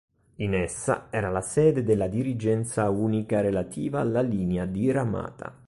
In 0.37 0.55
essa 0.55 1.09
era 1.11 1.29
la 1.29 1.43
sede 1.43 1.83
della 1.83 2.07
Dirigenza 2.07 2.89
unica 2.89 3.39
relativa 3.41 3.99
alla 3.99 4.21
linea 4.21 4.65
diramata. 4.65 5.55